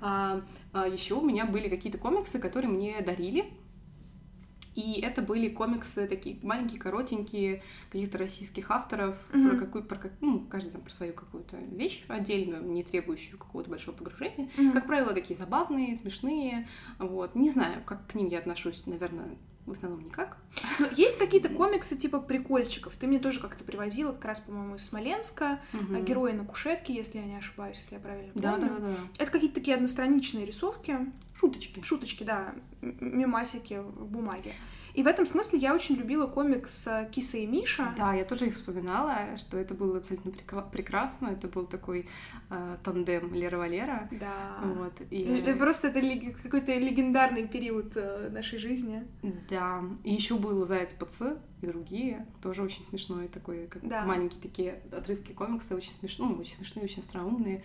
[0.02, 0.42] А,
[0.88, 3.46] еще у меня были какие-то комиксы, которые мне дарили.
[4.76, 7.62] И это были комиксы такие маленькие, коротенькие,
[7.92, 9.50] каких-то российских авторов, Мгм.
[9.50, 13.70] про какую, про как, ну, каждый там про свою какую-то вещь отдельную, не требующую какого-то
[13.70, 14.50] большого погружения.
[14.56, 14.72] Мгм.
[14.72, 16.66] Как правило, такие забавные, смешные.
[16.98, 17.36] Вот.
[17.36, 20.38] Не знаю, как к ним я отношусь, наверное, в основном никак.
[20.80, 22.96] Ну, есть какие-то комиксы типа прикольчиков.
[22.96, 25.60] Ты мне тоже как-то привозила, как раз, по-моему, из Смоленска.
[25.74, 26.04] Мгм.
[26.04, 28.42] Герои на кушетке, если я не ошибаюсь, если я правильно помню.
[28.52, 28.94] да, да, да.
[29.20, 30.98] Это какие-то такие одностраничные рисовки,
[31.36, 31.82] Шуточки.
[31.84, 34.54] шуточки, да, м- мемасики в бумаге.
[34.94, 37.94] И в этом смысле я очень любила комикс э, Киса и Миша.
[37.98, 41.28] Да, я тоже их вспоминала, что это было абсолютно прекра- прекрасно.
[41.28, 42.08] Это был такой
[42.50, 44.08] э, тандем Лера Валера.
[44.12, 44.58] Да.
[44.64, 49.06] Вот, и, Это Просто это лег- какой-то легендарный период э, нашей жизни.
[49.50, 54.06] да, и еще был Заяц ПЦ и другие, тоже очень смешной такой, как Да.
[54.06, 57.64] маленькие такие отрывки комикса, очень смешные, ну, очень смешные, очень остроумные.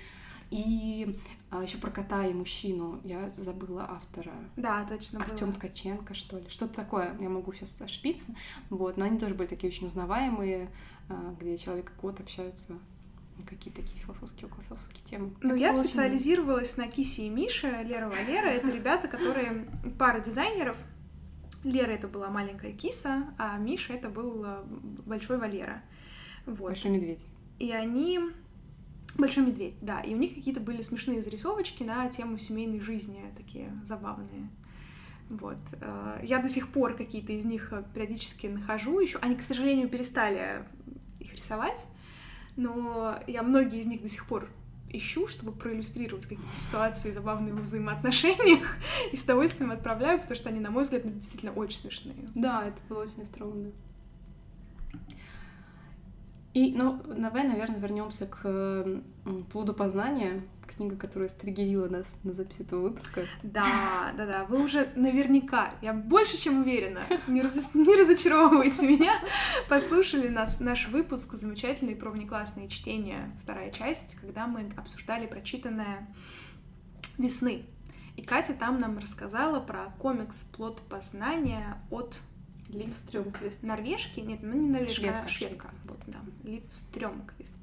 [0.50, 1.16] И
[1.62, 4.32] еще про кота и мужчину я забыла автора.
[4.56, 5.20] Да, точно.
[5.22, 6.48] Артем Ткаченко, что ли.
[6.48, 8.34] Что-то такое, я могу сейчас ошибиться.
[8.70, 10.70] Вот, но они тоже были такие очень узнаваемые,
[11.08, 12.74] а, где человек и кот общаются
[13.38, 15.34] на какие-то такие философские, около философские темы.
[15.40, 18.46] Ну, Это я было очень- специализировалась на Кисе и Мише, Лера Валера.
[18.46, 19.66] Это ребята, которые
[19.98, 20.84] пара дизайнеров.
[21.64, 24.62] Лера это была маленькая киса, а Миша это был э,
[25.06, 25.82] большой Валера.
[26.46, 26.68] Вот.
[26.68, 27.24] Большой медведь.
[27.58, 28.20] И они...
[29.16, 30.00] Большой медведь, да.
[30.00, 34.48] И у них какие-то были смешные зарисовочки на тему семейной жизни, такие забавные.
[35.30, 35.58] Вот.
[35.80, 39.18] Э, Я до сих пор какие-то из них э, периодически нахожу еще.
[39.18, 40.64] Они, к сожалению, перестали
[41.20, 41.86] их рисовать,
[42.56, 44.48] но я многие из них до сих пор
[44.90, 48.76] ищу, чтобы проиллюстрировать какие-то ситуации забавные в взаимоотношениях,
[49.12, 52.28] и с удовольствием отправляю, потому что они, на мой взгляд, ну, действительно очень смешные.
[52.34, 53.72] Да, это было очень остроумно.
[56.54, 58.86] И, ну, давай, наверное, вернемся к
[59.50, 60.40] плоду познания,
[60.76, 63.22] книга, которая стригерила нас на запись этого выпуска.
[63.42, 67.74] Да, да, да, вы уже наверняка, я больше чем уверена, не, раз...
[67.74, 69.14] не разочаровывайте меня,
[69.68, 76.08] послушали нас, наш выпуск замечательный про внеклассные чтения, вторая часть, когда мы обсуждали прочитанное
[77.18, 77.64] «Весны».
[78.16, 82.20] И Катя там нам рассказала про комикс «Плод познания» от
[82.74, 83.62] Лив Стрёмквист.
[83.62, 84.20] Норвежки?
[84.20, 85.70] Нет, ну не норвежка, Шведка, а шведка.
[85.84, 86.18] Вот, да.
[86.42, 87.56] Лив Стрёмквист.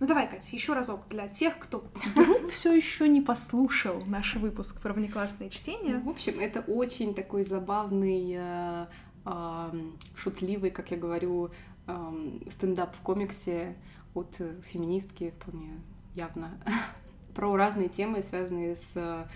[0.00, 4.80] Ну давай, Катя, еще разок для тех, кто вдруг все еще не послушал наш выпуск
[4.80, 5.94] про внеклассные чтения.
[5.94, 8.86] Ну, в общем, это очень такой забавный, э,
[9.24, 9.70] э,
[10.16, 11.50] шутливый, как я говорю,
[11.86, 13.76] э, стендап в комиксе
[14.14, 15.80] от феминистки вполне
[16.16, 16.50] явно
[17.36, 19.28] про разные темы, связанные с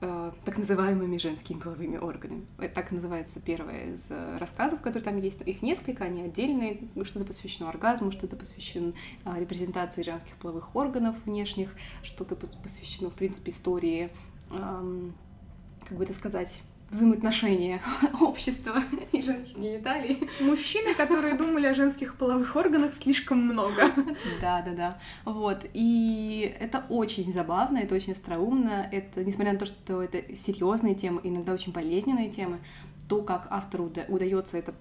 [0.00, 2.46] э, так называемыми женскими половыми органами.
[2.58, 5.40] Это так называется первое из э, рассказов, которые там есть.
[5.42, 6.80] Их несколько, они отдельные.
[7.04, 8.92] Что-то посвящено оргазму, что-то посвящено
[9.24, 14.10] э, репрезентации женских половых органов внешних, что-то посвящено, в принципе, истории,
[14.50, 15.10] э,
[15.88, 17.80] как бы это сказать, взаимоотношения
[18.20, 20.28] общества и женских гениталий.
[20.40, 23.92] Мужчины, которые думали о женских половых органах слишком много.
[24.40, 24.98] Да, да, да.
[25.24, 25.64] Вот.
[25.74, 28.88] И это очень забавно, это очень остроумно.
[28.90, 32.58] Это, несмотря на то, что это серьезные темы, иногда очень болезненные темы,
[33.08, 34.74] то, как автору удается это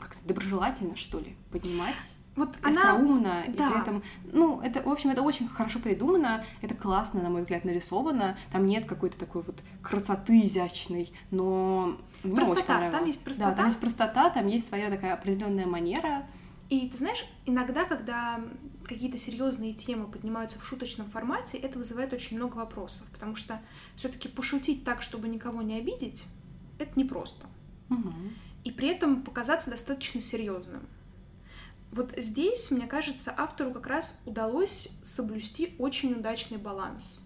[0.00, 2.92] как-то доброжелательно, что ли, поднимать вот она...
[2.92, 3.68] остроумно, да.
[3.68, 7.42] и при этом, ну, это, в общем, это очень хорошо придумано, это классно, на мой
[7.42, 12.98] взгляд, нарисовано, там нет какой-то такой вот красоты изящной, но мне простота, очень понравилось.
[12.98, 13.50] там есть простота.
[13.50, 16.26] Да, там есть простота, там есть своя такая определенная манера.
[16.70, 18.40] И ты знаешь, иногда, когда
[18.84, 23.60] какие-то серьезные темы поднимаются в шуточном формате, это вызывает очень много вопросов, потому что
[23.94, 26.26] все-таки пошутить так, чтобы никого не обидеть,
[26.78, 27.46] это непросто.
[27.90, 28.12] Угу.
[28.64, 30.82] И при этом показаться достаточно серьезным.
[31.94, 37.22] Вот здесь, мне кажется, автору как раз удалось соблюсти очень удачный баланс.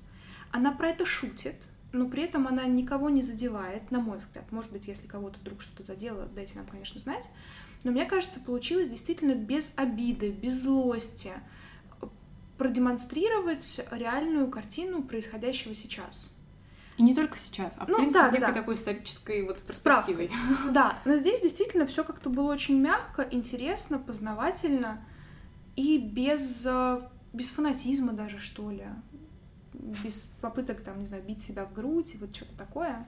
[0.50, 1.54] Она про это шутит,
[1.92, 4.52] но при этом она никого не задевает, на мой взгляд.
[4.52, 7.30] Может быть, если кого-то вдруг что-то задело, дайте нам, конечно, знать.
[7.82, 11.32] Но мне кажется, получилось действительно без обиды, без злости
[12.58, 16.36] продемонстрировать реальную картину происходящего сейчас.
[16.98, 18.52] И не только сейчас, а в ну, принципе да, с некой да.
[18.52, 20.28] такой исторической вот перспективой.
[20.28, 20.72] Справкой.
[20.72, 25.04] Да, но здесь действительно все как-то было очень мягко, интересно, познавательно
[25.76, 27.00] и без, э,
[27.32, 28.84] без фанатизма даже, что ли.
[29.72, 33.06] Без попыток, там, не знаю, бить себя в грудь, вот что-то такое.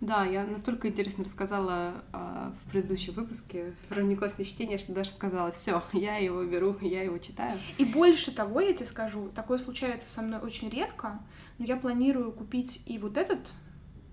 [0.00, 5.50] Да, я настолько интересно рассказала а, в предыдущем выпуске про внеклассное чтение, что даже сказала,
[5.50, 7.58] все, я его беру, я его читаю.
[7.78, 11.20] И больше того, я тебе скажу, такое случается со мной очень редко,
[11.58, 13.40] но я планирую купить и вот этот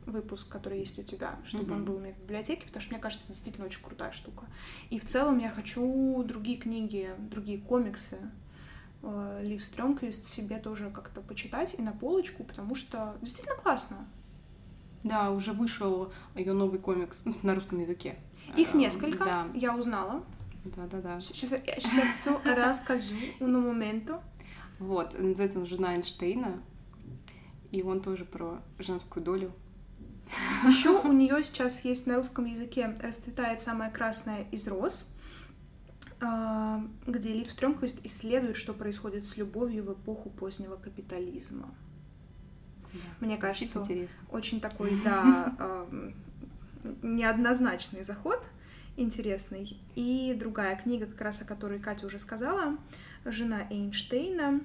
[0.07, 1.77] выпуск, который есть у тебя, чтобы mm-hmm.
[1.77, 4.45] он был у меня в библиотеке, потому что мне кажется, это действительно очень крутая штука.
[4.89, 8.17] И в целом я хочу другие книги, другие комиксы,
[9.01, 14.07] э, Лив Стрёмквист себе тоже как-то почитать и на полочку, потому что действительно классно.
[15.05, 18.17] Да, уже вышел ее новый комикс на русском языке.
[18.57, 19.47] Их эм, несколько, да.
[19.53, 20.23] я узнала.
[20.63, 21.19] Да, да, да.
[21.21, 24.19] Сейчас, сейчас я все расскажу на моменту.
[24.79, 26.59] Вот, называется он «Жена Эйнштейна»,
[27.69, 29.53] и он тоже про женскую долю.
[30.65, 35.07] Еще у нее сейчас есть на русском языке «Расцветает самая красная из роз»,
[36.19, 41.69] а, где Лив Стрёмквист исследует, что происходит с любовью в эпоху позднего капитализма.
[43.19, 44.19] Да, Мне кажется, интересно.
[44.31, 45.85] очень такой, да,
[47.01, 48.43] неоднозначный заход,
[48.97, 49.79] интересный.
[49.95, 52.77] И другая книга, как раз о которой Катя уже сказала,
[53.25, 54.61] «Жена Эйнштейна».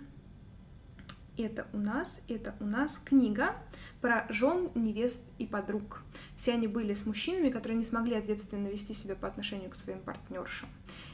[1.39, 3.55] Это у нас, это у нас книга
[4.03, 6.03] про жен, невест и подруг.
[6.37, 10.01] Все они были с мужчинами, которые не смогли ответственно вести себя по отношению к своим
[10.01, 10.69] партнершам.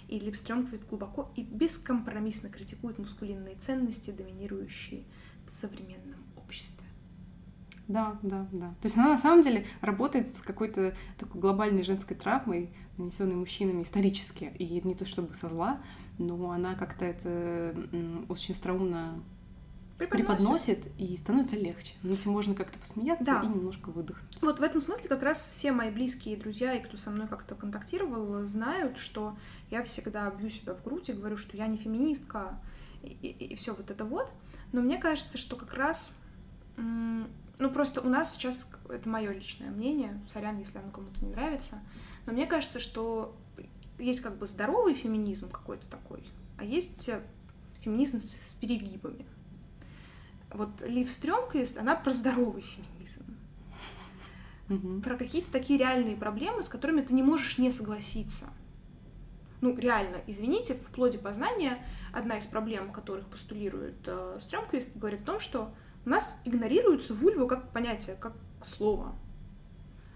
[0.09, 5.05] И Лив Стрёмквист глубоко и бескомпромиссно критикует мускулинные ценности, доминирующие
[5.47, 6.16] в современном обществе.
[7.89, 8.69] Да, да, да.
[8.81, 13.83] То есть она на самом деле работает с какой-то такой глобальной женской травмой, нанесенной мужчинами
[13.83, 14.53] исторически.
[14.59, 15.81] И не то чтобы со зла,
[16.19, 17.77] но она как-то это
[18.29, 19.23] очень остроумно
[19.99, 20.27] преподносит.
[20.27, 21.95] преподносит, и становится легче.
[22.05, 23.43] Этим можно как-то посмеяться да.
[23.43, 24.43] и немножко выдохнуть.
[24.43, 27.55] Вот в этом смысле как раз все мои близкие друзья и кто со мной как-то
[27.55, 29.37] контактировал, знают, что
[29.71, 32.61] я всегда бью себя в грудь и говорю, что я не феминистка
[33.03, 34.31] и, и, и все вот это вот.
[34.73, 36.19] Но мне кажется, что как раз
[37.59, 41.81] ну, просто у нас сейчас, это мое личное мнение, сорян, если оно кому-то не нравится,
[42.27, 43.37] но мне кажется, что
[43.99, 46.23] есть как бы здоровый феминизм какой-то такой,
[46.59, 47.11] а есть
[47.81, 49.27] феминизм с, с перегибами.
[50.53, 53.25] Вот Лив Стрёмквист, она про здоровый феминизм.
[54.69, 55.03] Mm-hmm.
[55.03, 58.47] Про какие-то такие реальные проблемы, с которыми ты не можешь не согласиться.
[59.61, 65.25] Ну, реально, извините, в плоде познания одна из проблем, которых постулирует э, Стрёмквист, говорит о
[65.25, 65.75] том, что
[66.07, 69.13] у нас игнорируется вульва как понятие, как слово.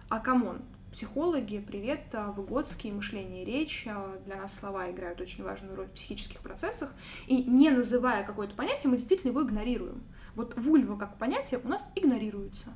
[0.09, 5.43] А come on, психологи, привет, э, Выготский, мышление речь, э, для нас слова играют очень
[5.43, 6.95] важную роль в психических процессах,
[7.27, 10.03] и не называя какое-то понятие, мы действительно его игнорируем.
[10.37, 12.73] Вот вульва как понятие у нас игнорируется.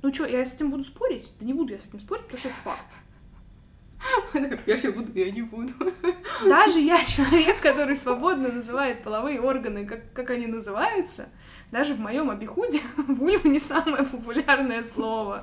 [0.00, 1.30] Ну что, я с этим буду спорить?
[1.38, 2.98] Да не буду я с этим спорить, потому что это факт.
[4.66, 5.72] Я же буду, я не буду.
[6.44, 11.28] Даже я человек, который свободно называет половые органы, как, как они называются,
[11.72, 15.42] даже в моем обиходе вульва не самое популярное слово.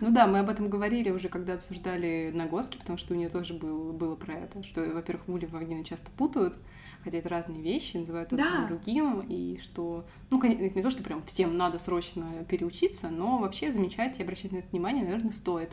[0.00, 3.54] Ну да, мы об этом говорили уже, когда обсуждали нагоски, потому что у нее тоже
[3.54, 6.56] был, было про это, что, во-первых, вульва и вагина часто путают,
[7.02, 8.66] хотя это разные вещи, называют одно Да.
[8.68, 13.38] другим, и что, ну, конечно, это не то, что прям всем надо срочно переучиться, но
[13.38, 15.72] вообще замечать и обращать на это внимание, наверное, стоит.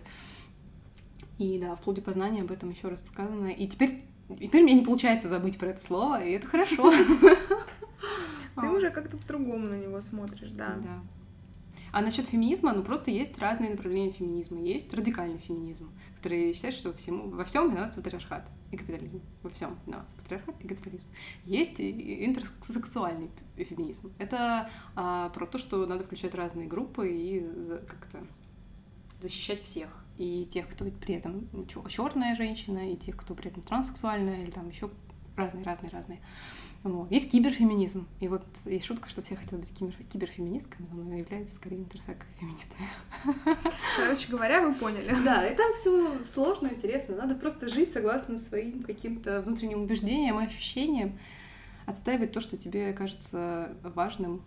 [1.37, 3.47] И да, в плоде познания об этом еще раз сказано.
[3.47, 6.91] И теперь, теперь мне не получается забыть про это слово, и это хорошо.
[8.55, 10.77] Ты уже как-то по-другому на него смотришь, да.
[10.81, 11.03] Да.
[11.91, 14.61] А насчет феминизма, ну просто есть разные направления феминизма.
[14.61, 19.21] Есть радикальный феминизм, который считает, что всему, во всем виноват патриархат и капитализм.
[19.43, 21.07] Во всем виноват патриархат и капитализм.
[21.45, 24.11] Есть и интерсексуальный феминизм.
[24.17, 27.39] Это а, про то, что надо включать разные группы и
[27.87, 28.25] как-то
[29.21, 30.04] защищать всех.
[30.17, 31.49] И тех, кто при этом
[31.87, 34.89] черная женщина, и тех, кто при этом транссексуальная, или там еще
[35.35, 36.19] разные, разные, разные.
[36.83, 37.11] Вот.
[37.11, 38.07] Есть киберфеминизм.
[38.19, 42.87] И вот есть шутка, что все хотят быть кибер- киберфеминистками, но она является скорее интерсек-феминистами.
[43.97, 45.17] Короче говоря, вы поняли.
[45.25, 47.15] Да, и там все сложно, интересно.
[47.15, 51.17] Надо просто жить согласно своим каким-то внутренним убеждениям и ощущениям,
[51.87, 54.43] отстаивать то, что тебе кажется важным.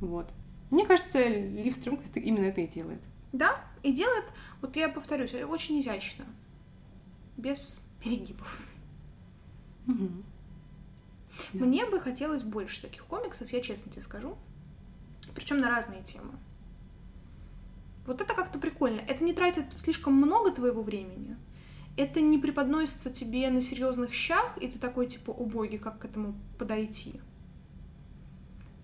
[0.00, 0.32] Вот.
[0.70, 3.02] Мне кажется, Лив Стрёмквист именно это и делает.
[3.32, 4.24] Да, и делает,
[4.60, 6.24] вот я повторюсь, очень изящно.
[7.36, 8.66] Без перегибов.
[9.86, 10.24] Мгм.
[11.52, 11.64] Да.
[11.64, 14.36] Мне бы хотелось больше таких комиксов, я честно тебе скажу.
[15.34, 16.32] Причем на разные темы.
[18.06, 19.00] Вот это как-то прикольно.
[19.00, 21.36] Это не тратит слишком много твоего времени.
[21.96, 26.04] Это не преподносится тебе на серьезных щах, и ты такой типа, о боги, как к
[26.04, 27.20] этому подойти.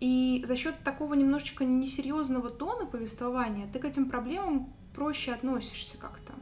[0.00, 6.32] И за счет такого немножечко несерьезного тона повествования ты к этим проблемам проще относишься как-то.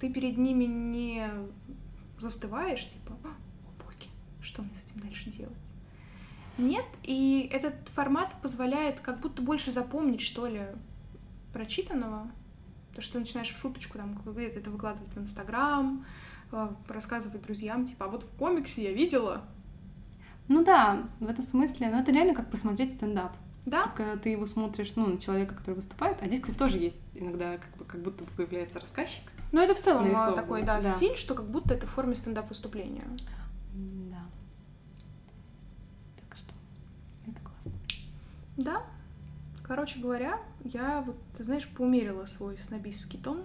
[0.00, 1.28] Ты перед ними не
[2.18, 4.08] застываешь, типа, «А, о боги,
[4.40, 5.56] что мне с этим дальше делать?
[6.58, 10.66] Нет, и этот формат позволяет как будто больше запомнить, что ли,
[11.52, 12.30] прочитанного.
[12.94, 16.04] То, что ты начинаешь в шуточку там это выкладывать в Инстаграм,
[16.50, 19.42] э, рассказывать друзьям, типа, а вот в комиксе я видела.
[20.48, 23.32] Ну да, в этом смысле, но это реально как посмотреть стендап.
[23.64, 26.96] Да, Когда ты его смотришь, ну, на человека, который выступает, а здесь, кстати, тоже есть
[27.14, 29.22] иногда как, бы, как будто бы появляется рассказчик.
[29.52, 30.96] но это в целом а, Нарисовано, такой, да, да.
[30.96, 33.04] стиль, что как будто это в форме стендап-выступления.
[33.74, 34.24] Да.
[36.16, 36.54] Так что
[37.24, 37.72] это классно.
[38.56, 38.82] Да.
[39.62, 43.44] Короче говоря, я вот, ты знаешь, поумерила свой снобистский тон.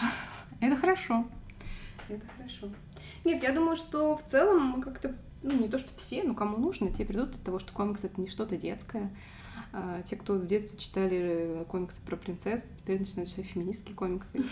[0.60, 1.26] Это хорошо.
[2.08, 2.68] Это хорошо.
[3.24, 6.92] Нет, я думаю, что в целом как-то, ну, не то, что все, но кому нужно,
[6.92, 9.10] те придут от того, что комикс— это не что-то детское.
[9.72, 14.42] А, те, кто в детстве читали комиксы про принцесс, теперь начинают читать феминистские комиксы.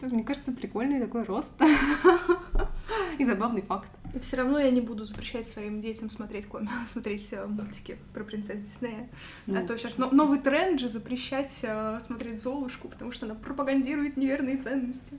[0.00, 1.52] Это, мне кажется, прикольный такой рост.
[3.18, 3.88] И забавный факт.
[4.14, 6.68] И все равно я не буду запрещать своим детям смотреть, ком...
[6.86, 9.08] смотреть э, мультики про принцесс Диснея.
[9.46, 14.16] А Ну, то сейчас новый тренд же запрещать э, смотреть Золушку, потому что она пропагандирует
[14.16, 15.18] неверные ценности.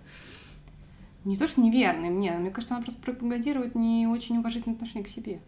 [1.25, 5.09] Не то, что неверный мне, мне кажется, она просто пропагандирует не очень уважительное отношение к
[5.09, 5.41] себе.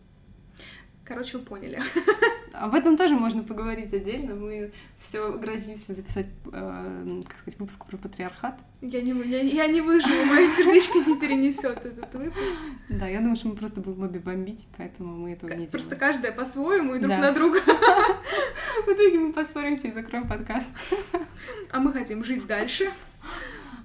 [1.03, 1.81] Короче, вы поняли.
[2.61, 4.35] Об этом тоже можно поговорить отдельно.
[4.35, 8.59] Мы все грозимся записать, э, как сказать, выпуск про патриархат.
[8.81, 12.57] Я не, я, я не выживу, мое сердечко не перенесет этот выпуск.
[12.87, 16.13] Да, я думаю, что мы просто будем обе бомбить, поэтому мы этого не Просто делаем.
[16.13, 17.17] каждая по-своему и друг Да.
[17.19, 17.59] на друга.
[18.85, 20.69] В итоге мы поссоримся и закроем подкаст.
[21.71, 22.91] А мы хотим жить дальше.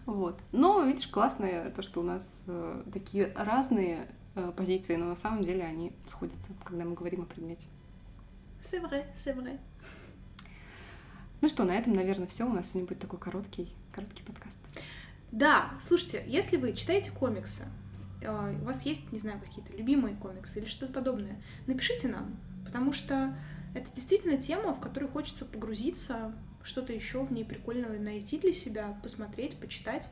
[0.05, 0.39] Вот.
[0.53, 5.43] Но, видишь, классно то, что у нас э, такие разные э, позиции, но на самом
[5.45, 7.69] деле они сходятся, когда мы говорим о предмете.
[8.69, 9.61] C'est vrai, c'est vrai.
[11.41, 12.45] Ну что, на этом, наверное, все.
[12.45, 14.59] У нас сегодня будет такой короткий, короткий подкаст.
[15.31, 17.65] Да, слушайте, если вы читаете комиксы,
[18.23, 22.93] э, у вас есть, не знаю, какие-то любимые комиксы или что-то подобное, напишите нам, потому
[22.93, 23.39] что
[23.73, 28.99] это действительно тема, в которую хочется погрузиться, что-то еще в ней прикольного найти для себя,
[29.01, 30.11] посмотреть, почитать.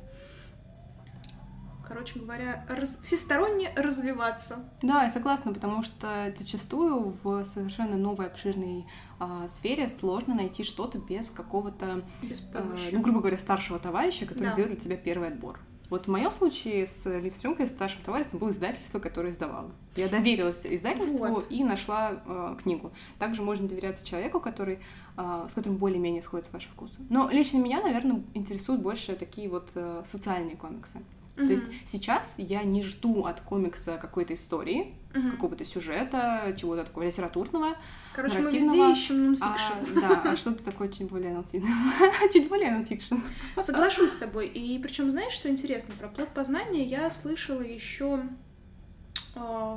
[1.87, 4.59] Короче говоря, раз- всесторонне развиваться.
[4.83, 8.87] Да, я согласна, потому что зачастую в совершенно новой обширной
[9.19, 14.51] а, сфере сложно найти что-то без какого-то, э, ну, грубо говоря, старшего товарища, который Да.
[14.53, 15.59] сделает для тебя первый отбор.
[15.91, 19.71] Вот в моем случае с Ливстрюмкой, старшим товарищем, было издательство, которое издавало.
[19.97, 21.47] Я доверилась издательству Вот.
[21.51, 22.91] и нашла э, книгу.
[23.19, 24.81] Также можно доверяться человеку, который,
[25.17, 27.01] э, с которым более-менее сходятся ваши вкусы.
[27.11, 31.01] Но лично меня, наверное, интересуют больше такие вот э, социальные комиксы.
[31.37, 35.33] То есть сейчас я не жду от комикса какой-то истории, Мгм.
[35.33, 37.75] какого-то сюжета, чего-то такого литературного.
[38.15, 40.01] Короче, мы везде ищем А, нонфикшн.
[40.01, 41.67] да, а что-то такое чуть более нонфикшн.
[42.33, 43.17] Чуть более нонфикшн.
[43.61, 44.47] Соглашусь с тобой.
[44.47, 45.95] И причем, знаешь, что интересно?
[45.99, 48.23] Про плод познания я слышала еще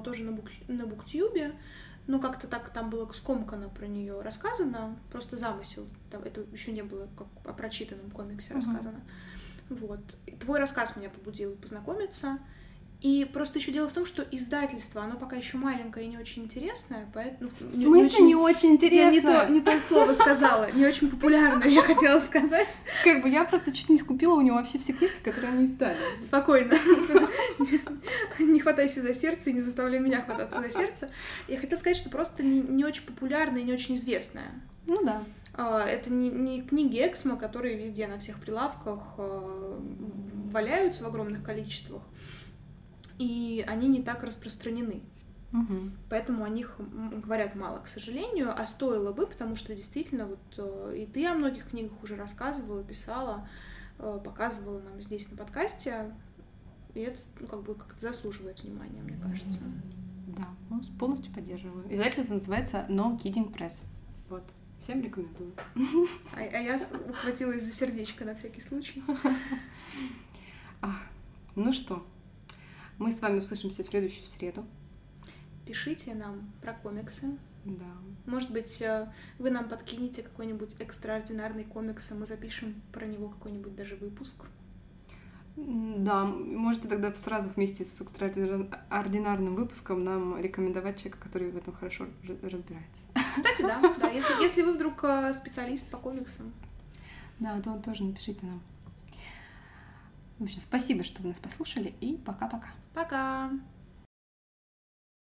[0.03, 1.53] тоже на, бук, на буктюбе.
[2.05, 5.85] Ну, как-то так там было скомкано про нее рассказано, просто замысел.
[6.09, 8.63] Там это еще не было как о прочитанном комиксе Мгм.
[8.63, 9.01] рассказано.
[9.69, 9.99] Вот.
[10.39, 12.39] Твой рассказ меня побудил познакомиться.
[13.01, 16.45] И просто еще дело в том, что издательство, оно пока еще маленькое и не очень
[16.45, 17.51] интересное, поэтому...
[17.59, 21.83] В смысле не очень Я не то, не то слово сказала, не очень популярное, я
[21.83, 22.81] хотела сказать.
[23.03, 25.97] Как бы я просто чуть не скупила у него вообще все книжки, которые они издали.
[26.21, 26.73] Спокойно.
[28.39, 31.09] Не хватайся за сердце и не заставляй меня хвататься за сердце.
[31.47, 34.51] Я хотела сказать, что просто не, не очень популярная и не очень известная.
[34.85, 35.21] Ну да.
[35.57, 39.81] А, Это не, не книги Эксмо, которые везде на всех прилавках а,
[40.51, 42.03] валяются в огромных количествах,
[43.17, 45.01] и они не так распространены.
[45.51, 45.91] Мгм.
[46.09, 46.75] Поэтому о них
[47.23, 51.33] говорят мало, к сожалению, а стоило бы, потому что действительно вот э, и ты о
[51.33, 53.47] многих книгах уже рассказывала, писала,
[53.97, 56.13] э, показывала нам здесь на подкасте,
[56.93, 59.61] и это ну, как бы как-то заслуживает внимания, мне кажется.
[60.27, 60.49] Да,
[60.99, 61.91] полностью поддерживаю.
[61.93, 63.85] Издательство называется No Kidding Press.
[64.29, 64.43] Вот.
[64.81, 65.53] Всем рекомендую.
[66.33, 69.03] А, а я ухватилась за сердечко на всякий случай.
[71.55, 72.05] Ну что,
[72.99, 74.63] мы с вами услышимся в следующую среду.
[75.65, 77.35] Пишите нам про комиксы.
[77.65, 77.85] Да.
[78.25, 83.75] Может быть, э, вы нам подкинете какой-нибудь экстраординарный комикс, и мы запишем про него какой-нибудь
[83.75, 84.45] даже выпуск.
[85.57, 92.05] Да, можете тогда сразу вместе с экстраординарным выпуском нам рекомендовать человека, который в этом хорошо
[92.43, 93.07] разбирается.
[93.35, 96.53] Кстати, да, да, если, если вы вдруг э, специалист по комиксам.
[97.39, 98.61] Да, то тоже напишите нам.
[100.37, 102.69] В общем, спасибо, что вы нас послушали, и пока-пока.
[102.93, 103.49] Пока!